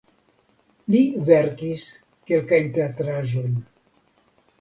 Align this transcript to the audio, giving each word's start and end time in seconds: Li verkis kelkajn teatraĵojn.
Li 0.93 1.01
verkis 1.27 1.83
kelkajn 2.31 2.71
teatraĵojn. 2.79 3.53